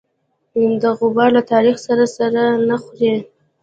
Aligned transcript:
د 0.81 0.83
غبار 0.97 1.29
له 1.37 1.41
تاریخ 1.51 1.75
سره 1.87 2.03
سر 2.15 2.31
نه 2.69 2.75
خوري. 2.83 3.13